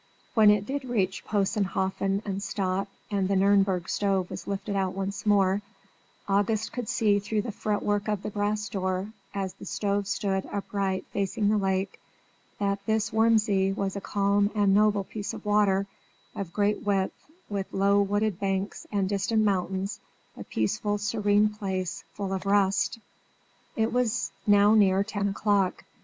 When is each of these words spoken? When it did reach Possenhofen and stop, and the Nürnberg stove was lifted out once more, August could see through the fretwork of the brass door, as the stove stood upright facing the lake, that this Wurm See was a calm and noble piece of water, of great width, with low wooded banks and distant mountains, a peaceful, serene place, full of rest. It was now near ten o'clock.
When 0.33 0.49
it 0.49 0.65
did 0.65 0.83
reach 0.83 1.23
Possenhofen 1.25 2.23
and 2.25 2.41
stop, 2.41 2.87
and 3.11 3.27
the 3.27 3.35
Nürnberg 3.35 3.87
stove 3.87 4.31
was 4.31 4.47
lifted 4.47 4.75
out 4.75 4.95
once 4.95 5.27
more, 5.27 5.61
August 6.27 6.73
could 6.73 6.89
see 6.89 7.19
through 7.19 7.43
the 7.43 7.51
fretwork 7.51 8.07
of 8.07 8.23
the 8.23 8.31
brass 8.31 8.67
door, 8.67 9.13
as 9.35 9.53
the 9.53 9.65
stove 9.67 10.07
stood 10.07 10.49
upright 10.51 11.05
facing 11.11 11.49
the 11.49 11.57
lake, 11.59 11.99
that 12.57 12.83
this 12.87 13.11
Wurm 13.13 13.37
See 13.39 13.71
was 13.71 13.95
a 13.95 14.01
calm 14.01 14.49
and 14.55 14.73
noble 14.73 15.03
piece 15.03 15.35
of 15.35 15.45
water, 15.45 15.85
of 16.35 16.51
great 16.51 16.81
width, 16.83 17.13
with 17.47 17.71
low 17.71 18.01
wooded 18.01 18.39
banks 18.39 18.87
and 18.91 19.07
distant 19.07 19.43
mountains, 19.45 19.99
a 20.35 20.43
peaceful, 20.43 20.97
serene 20.97 21.47
place, 21.47 22.03
full 22.13 22.33
of 22.33 22.47
rest. 22.47 22.97
It 23.75 23.93
was 23.93 24.31
now 24.47 24.73
near 24.73 25.03
ten 25.03 25.27
o'clock. 25.29 25.83